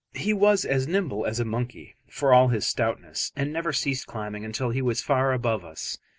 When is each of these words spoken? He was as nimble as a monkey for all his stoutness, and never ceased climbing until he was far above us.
He 0.15 0.33
was 0.33 0.65
as 0.65 0.87
nimble 0.87 1.27
as 1.27 1.39
a 1.39 1.45
monkey 1.45 1.95
for 2.09 2.33
all 2.33 2.47
his 2.47 2.65
stoutness, 2.65 3.31
and 3.35 3.53
never 3.53 3.71
ceased 3.71 4.07
climbing 4.07 4.43
until 4.43 4.71
he 4.71 4.81
was 4.81 5.03
far 5.03 5.31
above 5.31 5.63
us. 5.63 5.99